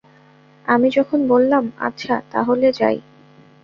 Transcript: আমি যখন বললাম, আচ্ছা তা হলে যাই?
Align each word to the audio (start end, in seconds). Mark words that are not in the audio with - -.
আমি 0.65 0.87
যখন 0.89 1.19
বললাম, 1.27 1.63
আচ্ছা 1.79 2.15
তা 2.31 2.39
হলে 2.43 2.69
যাই? 2.71 2.97